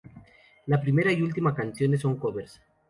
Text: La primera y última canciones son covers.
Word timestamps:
La 0.65 0.81
primera 0.81 1.11
y 1.13 1.21
última 1.21 1.53
canciones 1.53 2.01
son 2.01 2.17
covers. 2.17 2.59